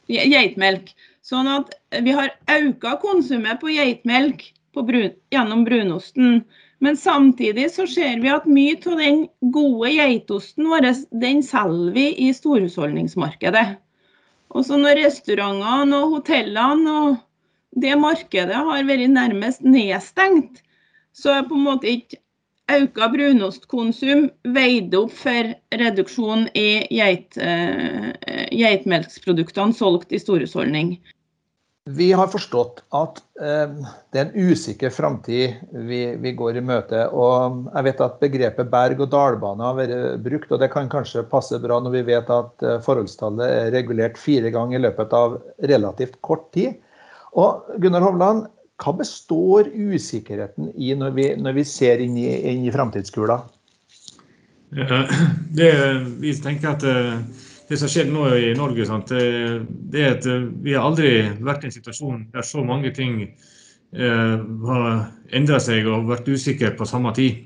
geitmelk. 0.08 0.94
Sånn 1.24 1.50
at 1.52 1.74
vi 1.90 2.14
har 2.14 2.32
økt 2.52 2.86
konsumet 3.02 3.60
på 3.60 3.72
geitmelk 3.72 4.48
brun, 4.78 5.10
gjennom 5.30 5.64
brunosten. 5.64 6.42
Men 6.78 6.96
samtidig 6.96 7.70
så 7.74 7.86
ser 7.90 8.20
vi 8.22 8.30
at 8.30 8.46
mye 8.46 8.76
av 8.86 9.00
den 9.00 9.24
gode 9.54 9.90
geitosten 9.96 10.68
vår, 10.70 10.86
den 11.10 11.42
selger 11.42 11.94
vi 11.96 12.06
i 12.28 12.28
storhusholdningsmarkedet. 12.34 13.66
Og 14.54 14.64
så 14.64 14.78
når 14.78 15.02
restaurantene 15.02 15.98
og 15.98 16.14
hotellene 16.18 16.94
og 17.02 17.18
det 17.82 17.98
markedet 18.00 18.54
har 18.54 18.86
vært 18.86 19.10
nærmest 19.10 19.66
nedstengt, 19.66 20.62
så 21.12 21.34
er 21.34 21.50
på 21.50 21.58
en 21.58 21.66
måte 21.66 21.90
ikke 21.90 22.22
økt 22.78 23.00
brunostkonsum 23.12 24.28
veid 24.54 24.94
opp 24.96 25.12
for 25.18 25.52
reduksjon 25.82 26.46
i 26.56 26.84
geit, 26.94 27.36
geitmelksproduktene 28.54 29.76
solgt 29.76 30.12
i 30.14 30.20
storhusholdning. 30.22 30.98
Vi 31.88 32.08
har 32.12 32.28
forstått 32.28 32.82
at 32.96 33.20
eh, 33.40 33.70
det 34.12 34.20
er 34.20 34.26
en 34.26 34.50
usikker 34.50 34.90
framtid 34.92 35.60
vi, 35.88 36.00
vi, 36.20 36.32
går 36.36 36.58
i 36.58 36.64
møte. 36.64 37.06
og 37.08 37.68
Jeg 37.70 37.86
vet 37.86 38.02
at 38.04 38.18
begrepet 38.20 38.70
berg- 38.72 39.00
og 39.04 39.10
dalbane 39.12 39.64
har 39.64 39.78
vært 39.78 40.20
brukt, 40.24 40.52
og 40.52 40.60
det 40.60 40.70
kan 40.74 40.90
kanskje 40.92 41.24
passe 41.30 41.60
bra 41.62 41.78
når 41.80 41.96
vi 41.96 42.04
vet 42.10 42.32
at 42.34 42.66
eh, 42.66 42.80
forholdstallet 42.84 43.46
er 43.46 43.72
regulert 43.76 44.20
fire 44.20 44.52
ganger 44.54 44.78
i 44.78 44.84
løpet 44.84 45.16
av 45.16 45.38
relativt 45.70 46.18
kort 46.26 46.48
tid. 46.56 46.76
Og 47.38 47.68
Gunnar 47.80 48.04
Hovland, 48.04 48.48
hva 48.78 48.94
består 48.98 49.70
usikkerheten 49.72 50.72
i 50.76 50.92
når 50.98 51.14
vi, 51.16 51.28
når 51.40 51.56
vi 51.56 51.66
ser 51.66 52.02
inn 52.04 52.18
i, 52.20 52.28
inn 52.52 52.66
i 52.66 52.74
framtidskula? 52.74 53.40
Det, 54.68 55.70
vi 56.20 56.34
tenker 56.44 56.74
at 56.74 56.84
eh, 56.84 57.46
det 57.68 57.76
som 57.80 57.90
skjer 57.90 58.08
nå 58.08 58.24
i 58.36 58.54
Norge, 58.56 58.86
sant, 58.88 59.10
det 59.12 60.00
er 60.00 60.14
at 60.16 60.26
vi 60.64 60.72
har 60.72 60.86
aldri 60.88 61.10
vært 61.44 61.66
i 61.66 61.68
en 61.68 61.74
situasjon 61.74 62.22
der 62.32 62.46
så 62.46 62.64
mange 62.64 62.92
ting 62.96 63.20
eh, 63.24 64.36
har 64.70 64.86
endra 65.36 65.60
seg 65.60 65.88
og 65.88 66.08
vært 66.08 66.30
usikre 66.32 66.72
på 66.78 66.88
samme 66.88 67.12
tid. 67.16 67.44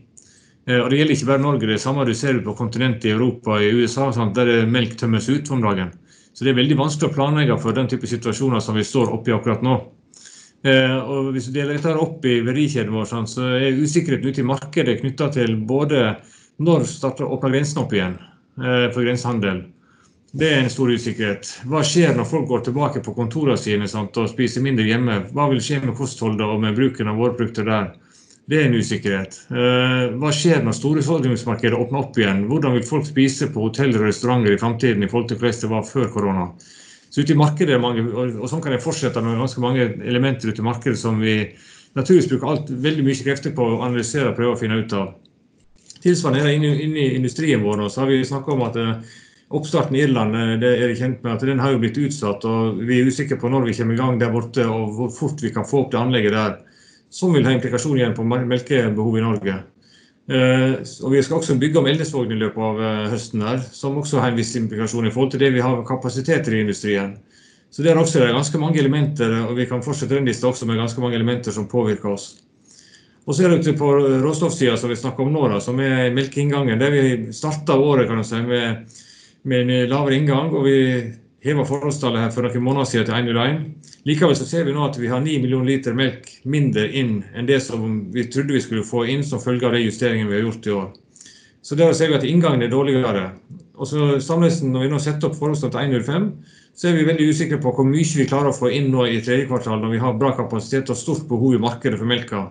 Eh, 0.66 0.78
og 0.78 0.90
Det 0.90 1.00
gjelder 1.00 1.16
ikke 1.16 1.30
bare 1.32 1.42
Norge, 1.42 1.66
det 1.66 1.74
er 1.74 1.82
samme 1.82 2.06
du 2.06 2.14
ser 2.14 2.38
på 2.44 2.54
kontinentet 2.58 3.10
i 3.10 3.16
Europa 3.16 3.56
og 3.56 3.66
i 3.66 3.72
USA, 3.74 4.12
sant, 4.14 4.38
der 4.38 4.66
melk 4.70 4.94
tømmes 5.00 5.26
ut 5.28 5.50
om 5.50 5.64
dagen. 5.64 5.90
Så 6.32 6.46
det 6.46 6.52
er 6.52 6.60
veldig 6.62 6.78
vanskelig 6.78 7.10
å 7.10 7.16
planlegge 7.16 7.58
for 7.60 7.76
den 7.76 7.90
type 7.90 8.08
situasjoner 8.08 8.62
som 8.64 8.78
vi 8.78 8.86
står 8.86 9.10
oppi 9.12 9.34
akkurat 9.34 9.64
nå. 9.64 9.80
Eh, 10.62 10.96
og 11.02 11.32
Hvis 11.34 11.50
du 11.50 11.56
deler 11.56 11.76
dette 11.76 11.96
opp 11.98 12.24
i 12.24 12.38
verdikjeden 12.46 12.94
vår, 12.94 13.10
så 13.26 13.48
er 13.58 13.82
usikkerheten 13.82 14.30
ute 14.30 14.44
i 14.44 14.46
markedet 14.46 15.00
knytta 15.00 15.32
til 15.34 15.56
både 15.66 16.12
når 16.62 16.86
starter 16.86 17.26
åpner 17.26 17.56
grensene 17.56 17.82
opp 17.82 17.92
igjen 17.96 18.14
eh, 18.62 18.86
for 18.94 19.02
grensehandel. 19.02 19.64
Det 20.32 20.48
er 20.48 20.62
en 20.62 20.70
stor 20.72 20.88
usikkerhet. 20.88 21.48
Hva 21.68 21.82
skjer 21.84 22.14
når 22.16 22.24
folk 22.24 22.46
går 22.48 22.62
tilbake 22.64 23.02
på 23.04 23.12
kontorene 23.12 23.58
sine 23.60 23.88
sant, 23.90 24.16
og 24.16 24.30
spiser 24.30 24.64
mindre 24.64 24.86
hjemme? 24.88 25.18
Hva 25.36 25.50
vil 25.50 25.60
skje 25.60 25.82
med 25.82 25.92
kostholdet 25.98 26.46
og 26.46 26.62
med 26.62 26.78
bruken 26.78 27.10
av 27.12 27.18
vårprodukter 27.20 27.66
der? 27.68 27.90
Det 28.48 28.58
er 28.58 28.70
en 28.70 28.78
usikkerhet. 28.80 29.36
Eh, 29.52 30.14
hva 30.16 30.30
skjer 30.32 30.64
når 30.64 30.78
storhusholdningsmarkedet 30.78 31.76
åpner 31.76 32.00
opp 32.00 32.16
igjen? 32.16 32.46
Hvordan 32.48 32.78
vil 32.78 32.86
folk 32.88 33.04
spise 33.06 33.50
på 33.52 33.66
hoteller 33.68 34.00
og 34.00 34.08
restauranter 34.08 34.56
i 34.56 34.60
framtiden 34.62 35.04
i 35.04 35.10
forhold 35.10 35.28
til 35.30 35.38
hvordan 35.42 35.60
det 35.60 35.70
var 35.74 35.84
før 35.90 36.08
korona? 36.14 36.46
Så 37.12 37.20
ute 37.20 37.34
i 37.34 37.38
markedet 37.38 37.76
er 37.76 37.82
mange, 37.82 38.06
og 38.08 38.48
sånn 38.48 38.62
kan 38.64 38.72
jeg 38.72 38.82
fortsette 38.82 39.20
med 39.20 39.36
ganske 39.36 39.60
mange 39.60 39.84
elementer 40.00 40.48
ute 40.48 40.64
i 40.64 40.64
markedet 40.64 40.96
som 40.98 41.20
vi 41.20 41.42
naturligvis 41.92 42.30
bruker 42.30 42.54
alt, 42.54 42.72
veldig 42.72 43.04
mye 43.04 43.20
krefter 43.20 43.52
på 43.52 43.66
å 43.68 43.82
analysere 43.84 44.30
og 44.32 44.38
prøve 44.40 44.56
å 44.56 44.62
finne 44.62 44.80
ut 44.80 44.96
av. 44.96 45.12
Tilsvarende 46.00 46.56
inne, 46.56 46.72
inne 46.88 47.04
i 47.04 47.18
industrien 47.18 47.60
vår 47.60 47.82
nå, 47.82 47.90
så 47.92 48.02
har 48.02 48.08
vi 48.10 48.24
snakka 48.24 48.56
om 48.56 48.64
at 48.64 48.80
eh, 48.80 49.20
oppstarten 49.56 49.96
i 49.96 50.02
Irland 50.06 50.36
eh, 50.36 50.54
det 50.62 50.70
er 50.84 50.94
kjent 50.98 51.22
med 51.24 51.34
at 51.34 51.44
den 51.46 51.60
har 51.62 51.74
jo 51.74 51.80
blitt 51.82 52.00
utsatt. 52.00 52.44
og 52.48 52.80
Vi 52.88 53.00
er 53.00 53.08
usikre 53.08 53.38
på 53.40 53.50
når 53.52 53.68
vi 53.68 53.76
kommer 53.78 53.96
i 53.96 54.00
gang 54.00 54.20
der 54.20 54.32
borte 54.32 54.66
og 54.68 54.94
hvor 54.96 55.12
fort 55.14 55.42
vi 55.44 55.52
kan 55.54 55.68
få 55.68 55.84
opp 55.84 55.92
det 55.92 56.00
anlegget 56.00 56.36
der. 56.36 56.56
Som 57.12 57.34
vil 57.36 57.44
ha 57.44 57.52
implikasjon 57.52 57.98
igjen 57.98 58.16
på 58.16 58.24
melkebehovet 58.24 59.20
i 59.20 59.24
Norge. 59.26 59.58
Uh, 60.32 60.78
og 61.02 61.12
Vi 61.12 61.20
skal 61.26 61.40
også 61.40 61.58
bygge 61.60 61.80
om 61.80 61.88
Eldesvågen 61.90 62.32
i 62.32 62.38
løpet 62.40 62.62
av 62.62 62.78
uh, 62.80 63.10
høsten, 63.12 63.42
her, 63.44 63.58
som 63.74 63.98
også 64.00 64.22
har 64.22 64.30
en 64.32 64.38
viss 64.38 64.54
implikasjon 64.56 65.10
i 65.10 65.12
forhold 65.12 65.34
til 65.34 65.42
det 65.42 65.50
vi 65.52 65.60
har 65.60 65.82
kapasiteter 65.84 66.56
i 66.56 66.62
industrien. 66.62 67.18
Så 67.68 67.82
Det 67.82 67.90
er 67.90 68.00
det 68.00 68.32
ganske 68.32 68.58
mange 68.60 68.78
elementer, 68.80 69.34
og 69.48 69.56
vi 69.56 69.66
kan 69.66 69.82
fortsette 69.82 70.14
den 70.14 70.28
lista 70.28 70.48
også 70.48 70.66
med 70.68 70.80
ganske 70.80 71.00
mange 71.00 71.16
elementer 71.16 71.52
som 71.52 71.68
påvirker 71.68 72.14
oss. 72.14 72.42
Og 73.26 73.34
så 73.34 73.44
er 73.46 73.54
det 73.54 73.76
på 73.78 73.88
råstoffsida 74.22 74.76
som 74.76 74.90
vi 74.90 74.98
snakker 74.98 75.22
om 75.22 75.32
nå, 75.32 75.46
da, 75.48 75.60
som 75.62 75.78
er 75.80 76.10
melkeinngangen. 76.14 76.80
Der 76.80 76.90
vi 76.90 77.32
starta 77.32 77.76
året 77.78 78.08
kan 78.08 78.18
du 78.18 78.26
si, 78.26 78.40
med, 78.42 78.88
med 79.48 79.66
en 79.66 79.90
lavere 79.90 80.16
inngang, 80.18 80.52
og 80.54 80.66
vi 80.66 80.78
heva 81.42 81.64
forholdstallet 81.66 82.22
her 82.22 82.34
for 82.34 82.46
noen 82.46 82.64
måneder 82.64 82.88
siden 82.88 83.08
til 83.08 83.34
1,01. 83.34 83.62
Likevel 84.06 84.36
så 84.38 84.46
ser 84.46 84.66
vi 84.66 84.74
nå 84.74 84.84
at 84.86 84.98
vi 84.98 85.10
har 85.10 85.22
9 85.22 85.36
millioner 85.42 85.72
liter 85.72 85.94
melk 85.98 86.28
mindre 86.46 86.88
inn 86.98 87.20
enn 87.34 87.48
det 87.48 87.60
som 87.64 87.84
vi 88.14 88.28
trodde 88.30 88.54
vi 88.54 88.62
skulle 88.62 88.86
få 88.86 89.04
inn 89.10 89.22
som 89.26 89.42
følge 89.42 89.66
av 89.66 89.74
de 89.76 89.84
justeringene 89.84 90.30
vi 90.30 90.38
har 90.38 90.46
gjort 90.46 90.66
i 90.66 90.74
år. 90.78 90.88
Så 91.62 91.78
der 91.78 91.92
ser 91.94 92.10
vi 92.10 92.18
at 92.18 92.26
inngangen 92.26 92.62
er 92.62 92.70
dårligere. 92.70 93.28
Og 93.78 93.86
så 93.86 94.18
samlesen 94.20 94.72
Når 94.72 94.84
vi 94.84 94.90
nå 94.90 94.98
setter 95.02 95.28
opp 95.28 95.38
forholdstallet 95.38 95.74
til 95.78 96.02
1,05, 96.02 96.26
så 96.74 96.88
er 96.88 96.96
vi 96.96 97.06
veldig 97.06 97.28
usikre 97.30 97.58
på 97.62 97.72
hvor 97.76 97.86
mye 97.86 98.16
vi 98.16 98.26
klarer 98.28 98.50
å 98.50 98.56
få 98.56 98.70
inn 98.72 98.90
nå 98.90 99.06
i 99.06 99.20
tredje 99.22 99.46
kvartal 99.50 99.82
når 99.82 99.94
vi 99.94 100.02
har 100.02 100.18
bra 100.18 100.32
kapasitet 100.36 100.90
og 100.90 100.98
stort 100.98 101.26
behov 101.28 101.54
i 101.54 101.62
markedet 101.62 101.98
for 102.00 102.08
melka. 102.08 102.46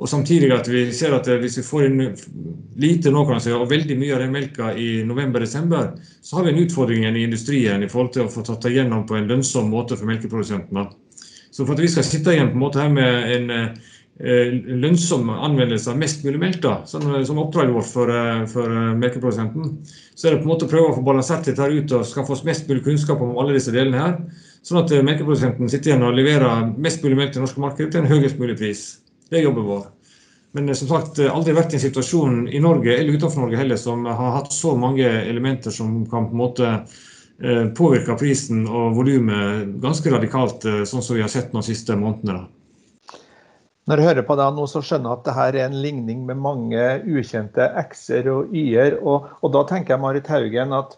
Og 0.00 0.08
samtidig 0.08 0.48
at 0.54 0.68
vi 0.70 0.86
ser 0.96 1.12
at 1.12 1.26
hvis 1.42 1.58
vi 1.58 1.66
får 1.66 1.86
inn 1.90 1.98
lite 2.80 3.12
nå, 3.12 3.26
kan 3.28 3.42
si, 3.42 3.52
og 3.52 3.68
veldig 3.68 3.98
mye 4.00 4.14
av 4.16 4.22
den 4.24 4.32
melka 4.32 4.70
i 4.72 5.02
november-desember, 5.04 5.90
så 6.24 6.38
har 6.38 6.46
vi 6.46 6.54
en 6.54 6.62
utfordring 6.62 7.04
i 7.10 7.26
industrien 7.26 7.84
i 7.84 7.88
forhold 7.90 8.14
til 8.14 8.24
å 8.24 8.32
få 8.32 8.44
tatt 8.46 8.64
det 8.64 8.78
gjennom 8.78 9.04
på 9.08 9.18
en 9.18 9.28
lønnsom 9.28 9.68
måte 9.68 9.98
for 10.00 10.08
melkeprodusentene. 10.08 10.86
Så 11.50 11.66
for 11.66 11.76
at 11.76 11.82
vi 11.84 11.90
skal 11.92 12.06
sitte 12.06 12.32
igjen 12.32 12.52
på 12.52 12.56
en 12.56 12.62
måte 12.62 12.80
her 12.80 12.94
med 12.94 13.34
en 13.34 13.52
eh, 13.58 14.54
lønnsom 14.80 15.28
anvendelse 15.34 15.92
av 15.92 16.00
mest 16.00 16.24
mulig 16.24 16.40
melk, 16.40 16.62
da, 16.64 16.78
som, 16.88 17.04
som 17.26 17.42
oppdraget 17.42 17.76
vårt 17.76 17.92
for, 17.92 18.14
eh, 18.14 18.46
for 18.48 18.72
eh, 18.72 18.88
melkeprodusenten, 19.02 19.76
så 20.14 20.30
er 20.30 20.38
det 20.38 20.40
på 20.40 20.48
en 20.48 20.54
måte 20.54 20.70
å 20.70 20.72
prøve 20.72 20.94
å 20.94 20.96
få 20.96 21.04
balansert 21.10 21.44
dette 21.50 21.60
her 21.60 21.76
ut 21.76 21.96
og 21.98 22.08
skaffe 22.08 22.38
oss 22.38 22.46
mest 22.48 22.70
mulig 22.70 22.86
kunnskap 22.88 23.20
om 23.20 23.36
alle 23.36 23.58
disse 23.58 23.76
delene 23.76 24.00
her. 24.00 24.16
Sånn 24.64 24.80
at 24.80 24.96
melkeprodusenten 24.96 25.68
sitter 25.68 25.92
igjen 25.92 26.08
og 26.08 26.16
leverer 26.16 26.72
mest 26.80 27.04
mulig 27.04 27.20
melk 27.20 27.36
til 27.36 27.44
norske 27.44 27.68
markedet 27.68 27.92
til 27.92 28.06
en 28.06 28.12
høyest 28.14 28.40
mulig 28.40 28.56
pris. 28.62 28.88
Det 29.30 29.38
er 29.38 29.46
jobben 29.46 29.68
vår. 29.68 29.88
Men 30.52 30.68
eh, 30.68 30.74
som 30.74 30.88
sagt, 30.88 31.18
eh, 31.18 31.30
aldri 31.30 31.54
vært 31.56 31.74
i 31.74 31.78
en 31.78 31.84
situasjon 31.86 32.40
i 32.50 32.62
Norge 32.62 32.96
eller 32.96 33.14
utenfor 33.14 33.46
Norge 33.46 33.60
heller 33.60 33.78
som 33.80 34.06
har 34.08 34.36
hatt 34.40 34.52
så 34.54 34.74
mange 34.78 35.06
elementer 35.06 35.74
som 35.74 36.02
kan 36.10 36.28
på 36.30 36.36
en 36.36 36.42
måte 36.42 36.70
eh, 36.70 37.66
påvirke 37.76 38.18
prisen 38.18 38.64
og 38.66 38.96
volumet 38.98 39.76
ganske 39.82 40.12
radikalt, 40.12 40.66
sånn 40.86 41.04
som 41.04 41.18
vi 41.18 41.22
har 41.24 41.32
sett 41.32 41.54
de 41.54 41.62
siste 41.64 41.96
månedene. 41.98 42.48
Når 43.88 43.98
jeg 43.98 44.06
hører 44.10 44.26
på 44.26 44.36
deg 44.38 44.54
nå, 44.54 44.66
så 44.70 44.82
skjønner 44.84 45.08
jeg 45.08 45.18
at 45.18 45.22
dette 45.26 45.44
er 45.48 45.56
en 45.64 45.78
ligning 45.82 46.26
med 46.28 46.38
mange 46.38 46.82
ukjente 47.10 47.64
x-er 47.80 48.28
og 48.30 48.52
y-er. 48.54 49.00
Og, 49.00 49.30
og, 49.40 49.48
da 49.56 49.64
tenker 49.66 49.96
jeg 49.96 50.02
Marit 50.02 50.28
Haugen, 50.30 50.74
at 50.76 50.94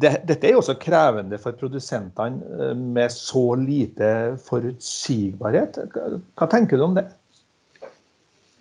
det, 0.00 0.14
dette 0.28 0.48
er 0.48 0.54
jo 0.54 0.62
også 0.62 0.78
krevende 0.80 1.36
for 1.42 1.58
produsentene 1.58 2.72
med 2.78 3.12
så 3.12 3.44
lite 3.60 4.08
forutsigbarhet. 4.46 5.76
Hva 5.92 6.48
tenker 6.52 6.80
du 6.80 6.86
om 6.86 6.96
det? 6.96 7.04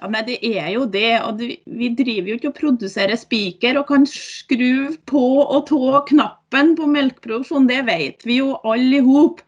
Ja, 0.06 0.10
men 0.14 0.26
det 0.28 0.36
er 0.46 0.68
jo 0.70 0.84
det. 0.86 1.16
og 1.26 1.40
Vi 1.66 1.88
driver 1.98 2.30
jo 2.30 2.38
ikke 2.38 2.52
og 2.52 2.60
produserer 2.60 3.18
spiker 3.18 3.80
og 3.80 3.88
kan 3.90 4.04
skru 4.06 4.94
på 5.10 5.24
og 5.42 5.64
ta 5.72 6.02
knappen 6.12 6.76
på 6.78 6.90
melkeproduksjon. 6.92 7.66
Det 7.66 7.80
vet 7.88 8.22
vi 8.22 8.38
jo 8.38 8.52
alle 8.62 9.00
i 9.00 9.06
hop. 9.08 9.42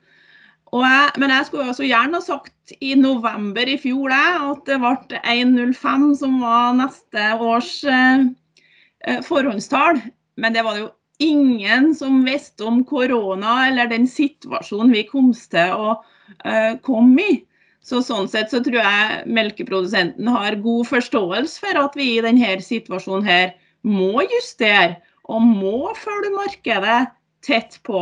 Men 0.74 1.30
jeg 1.30 1.46
skulle 1.46 1.70
også 1.70 1.86
gjerne 1.86 2.18
ha 2.18 2.26
sagt 2.26 2.74
i 2.82 2.96
november 2.98 3.70
i 3.70 3.78
fjor 3.78 4.16
at 4.18 4.66
det 4.66 4.80
ble 4.82 5.22
1,05 5.22 6.08
som 6.24 6.42
var 6.42 6.74
neste 6.80 7.28
års 7.38 7.72
eh, 7.86 8.26
eh, 9.06 9.22
forhåndstall. 9.30 10.02
Men 10.42 10.58
det 10.58 10.66
var 10.66 10.74
det 10.74 10.88
jo 10.88 10.94
ingen 11.22 11.94
som 11.96 12.24
visste 12.26 12.66
om 12.66 12.82
korona 12.86 13.68
eller 13.68 13.94
den 13.94 14.10
situasjonen 14.10 14.98
vi 14.98 15.06
kom 15.06 15.30
til 15.38 15.78
å 15.78 15.94
eh, 16.42 16.82
komme 16.82 17.30
i. 17.30 17.38
Så 17.88 18.02
Sånn 18.04 18.28
sett 18.28 18.52
så 18.52 18.60
tror 18.64 18.82
jeg 18.82 19.20
melkeprodusenten 19.32 20.28
har 20.28 20.60
god 20.60 20.90
forståelse 20.90 21.62
for 21.64 21.80
at 21.80 21.94
vi 21.96 22.18
i 22.18 22.24
denne 22.26 22.58
situasjonen 22.64 23.28
her 23.28 23.54
må 23.88 24.26
justere 24.28 24.98
og 25.32 25.46
må 25.46 25.94
følge 25.96 26.34
markedet 26.36 26.98
tett 27.48 27.78
på. 27.88 28.02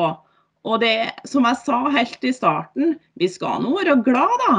Og 0.66 0.82
det, 0.82 1.12
som 1.30 1.46
jeg 1.46 1.62
sa 1.62 1.84
helt 1.94 2.26
i 2.26 2.34
starten, 2.34 2.96
vi 3.22 3.30
skal 3.30 3.62
nå 3.62 3.76
være 3.78 4.00
glad 4.08 4.34
da, 4.48 4.56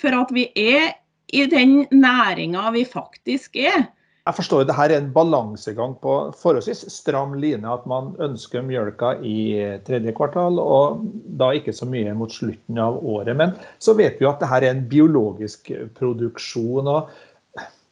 for 0.00 0.16
at 0.16 0.32
vi 0.32 0.46
er 0.56 0.94
i 1.36 1.44
den 1.52 1.82
næringa 1.92 2.70
vi 2.72 2.86
faktisk 2.88 3.60
er. 3.60 3.90
Jeg 4.22 4.36
forstår 4.36 4.66
det 4.68 4.76
her 4.78 4.92
er 4.92 5.00
en 5.00 5.08
balansegang 5.10 5.96
på 5.98 6.12
forholdsvis 6.38 6.84
stram 6.94 7.32
line. 7.42 7.66
At 7.66 7.88
man 7.90 8.12
ønsker 8.22 8.62
mjølka 8.62 9.16
i 9.26 9.58
tredje 9.82 10.14
kvartal, 10.14 10.60
og 10.62 11.02
da 11.40 11.50
ikke 11.58 11.74
så 11.74 11.88
mye 11.90 12.14
mot 12.14 12.30
slutten 12.30 12.78
av 12.78 13.00
året. 13.02 13.34
Men 13.38 13.56
så 13.82 13.96
vet 13.98 14.20
vi 14.20 14.28
jo 14.28 14.30
at 14.30 14.38
det 14.38 14.50
her 14.52 14.62
er 14.62 14.76
en 14.76 14.84
biologisk 14.86 15.72
produksjon. 15.98 16.86
og 16.86 17.10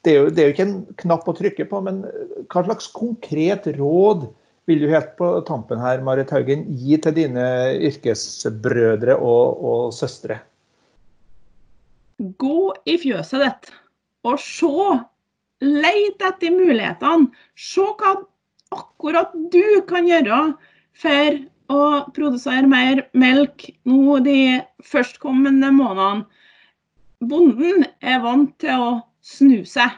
det 0.07 0.13
er, 0.13 0.21
jo, 0.21 0.31
det 0.31 0.43
er 0.43 0.47
jo 0.47 0.55
ikke 0.55 0.69
en 0.69 0.79
knapp 1.03 1.27
å 1.29 1.37
trykke 1.37 1.67
på, 1.69 1.83
men 1.85 2.05
hva 2.47 2.63
slags 2.65 2.87
konkret 2.95 3.67
råd 3.77 4.31
vil 4.71 4.85
du 4.85 4.89
helt 4.93 5.17
på 5.19 5.33
tampen 5.49 5.83
her, 5.83 6.01
Marit 6.07 6.31
Haugen, 6.31 6.63
gi 6.79 6.97
til 7.03 7.17
dine 7.17 7.45
yrkesbrødre 7.91 9.19
og, 9.19 9.67
og 9.67 9.95
søstre? 9.97 10.39
Gå 12.21 12.71
i 12.87 13.01
fjøset 13.03 13.43
ditt 13.43 13.73
og 14.29 14.39
se 14.39 14.71
Leit 15.61 16.23
etter 16.25 16.53
mulighetene. 16.55 17.31
Se 17.55 17.85
hva 17.85 18.17
akkurat 18.73 19.33
du 19.53 19.81
kan 19.89 20.09
gjøre 20.09 20.43
for 20.97 21.41
å 21.71 21.81
produsere 22.17 22.67
mer 22.71 23.05
melk 23.13 23.69
nå 23.89 24.19
de 24.25 24.61
førstkommende 24.87 25.71
månedene. 25.77 26.27
Bonden 27.21 27.85
er 28.01 28.23
vant 28.25 28.55
til 28.63 28.81
å 28.81 28.93
snu 29.21 29.61
seg, 29.69 29.93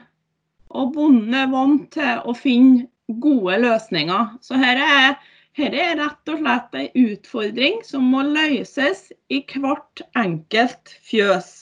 og 0.75 0.90
bonden 0.97 1.37
er 1.38 1.52
vant 1.52 1.85
til 1.95 2.25
å 2.26 2.35
finne 2.35 2.88
gode 3.23 3.61
løsninger. 3.62 4.33
Så 4.42 4.59
her 4.59 4.81
er, 4.83 5.14
her 5.59 5.76
er 5.85 5.95
rett 6.00 6.33
og 6.33 6.40
slett 6.42 6.75
en 6.81 7.04
utfordring 7.04 7.78
som 7.87 8.09
må 8.11 8.25
løses 8.26 9.04
i 9.31 9.45
hvert 9.54 10.02
enkelt 10.19 10.97
fjøs. 11.07 11.52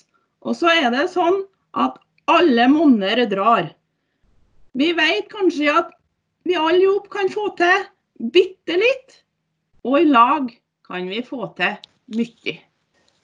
Og 0.40 0.56
så 0.56 0.72
er 0.72 0.88
det 0.94 1.10
sånn 1.12 1.42
at 1.76 2.00
alle 2.30 2.66
monner 2.72 3.26
drar. 3.28 3.68
Vi 4.78 4.92
vet 4.94 5.26
kanskje 5.32 5.72
at 5.72 5.94
vi 6.46 6.56
alle 6.58 6.82
jobb 6.84 7.10
kan 7.12 7.30
få 7.32 7.50
til 7.58 7.86
bitte 8.32 8.76
litt, 8.78 9.22
og 9.86 10.00
i 10.00 10.08
lag 10.08 10.50
kan 10.86 11.08
vi 11.10 11.22
få 11.26 11.48
til 11.58 11.78
mye. 12.16 12.58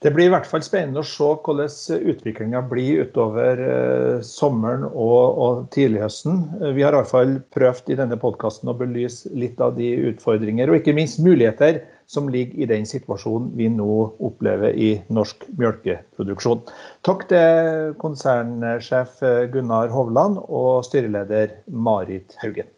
Det 0.04 0.12
blir 0.12 0.28
i 0.28 0.32
hvert 0.34 0.46
fall 0.46 0.60
spennende 0.62 1.00
å 1.00 1.08
se 1.08 1.24
hvordan 1.24 2.02
utviklinga 2.12 2.60
blir 2.68 3.06
utover 3.06 3.62
eh, 3.64 4.18
sommeren 4.26 4.84
og, 4.90 5.38
og 5.40 5.62
tidlighøsten. 5.74 6.42
Vi 6.76 6.84
har 6.84 6.92
i 6.92 7.00
hvert 7.00 7.10
fall 7.10 7.32
prøvd 7.56 7.94
i 7.94 7.98
denne 8.02 8.18
podkasten 8.20 8.70
å 8.70 8.76
belyse 8.76 9.32
litt 9.32 9.62
av 9.62 9.78
de 9.78 9.94
utfordringer 10.10 10.70
og 10.70 10.82
ikke 10.82 10.94
minst 10.98 11.22
muligheter 11.24 11.80
som 12.06 12.28
ligger 12.30 12.62
i 12.62 12.68
den 12.70 12.86
situasjonen 12.86 13.50
vi 13.58 13.68
nå 13.72 13.90
opplever 14.28 14.74
i 14.74 14.92
norsk 15.08 15.48
melkeproduksjon. 15.58 16.62
Takk 17.06 17.26
til 17.32 17.96
konsernsjef 18.02 19.20
Gunnar 19.54 19.92
Hovland 19.94 20.38
og 20.46 20.86
styreleder 20.86 21.58
Marit 21.66 22.38
Haugen. 22.42 22.70